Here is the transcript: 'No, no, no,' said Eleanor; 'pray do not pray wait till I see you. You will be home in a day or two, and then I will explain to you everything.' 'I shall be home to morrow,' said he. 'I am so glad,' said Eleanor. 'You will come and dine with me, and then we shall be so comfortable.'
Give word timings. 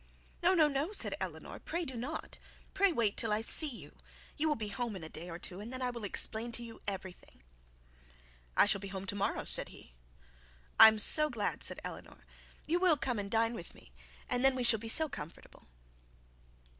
'No, 0.41 0.55
no, 0.55 0.67
no,' 0.67 0.91
said 0.91 1.13
Eleanor; 1.19 1.59
'pray 1.59 1.85
do 1.85 1.93
not 1.95 2.39
pray 2.73 2.91
wait 2.91 3.15
till 3.17 3.31
I 3.31 3.41
see 3.41 3.69
you. 3.69 3.99
You 4.35 4.47
will 4.49 4.55
be 4.55 4.69
home 4.69 4.95
in 4.95 5.03
a 5.03 5.09
day 5.09 5.29
or 5.29 5.37
two, 5.37 5.59
and 5.59 5.71
then 5.71 5.83
I 5.83 5.91
will 5.91 6.03
explain 6.03 6.51
to 6.53 6.63
you 6.63 6.81
everything.' 6.87 7.43
'I 8.57 8.65
shall 8.65 8.81
be 8.81 8.87
home 8.87 9.05
to 9.05 9.15
morrow,' 9.15 9.45
said 9.45 9.69
he. 9.69 9.93
'I 10.79 10.87
am 10.87 10.97
so 10.97 11.29
glad,' 11.29 11.61
said 11.61 11.79
Eleanor. 11.83 12.25
'You 12.65 12.79
will 12.79 12.97
come 12.97 13.19
and 13.19 13.29
dine 13.29 13.53
with 13.53 13.75
me, 13.75 13.91
and 14.27 14.43
then 14.43 14.55
we 14.55 14.63
shall 14.63 14.79
be 14.79 14.89
so 14.89 15.07
comfortable.' 15.07 15.67